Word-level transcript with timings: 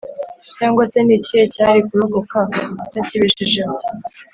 Cyangwa 0.57 0.83
se 0.91 0.99
n’ikihe 1.03 1.43
cyari 1.53 1.79
kurokoka 1.87 2.39
utakibeshejeho? 2.83 3.75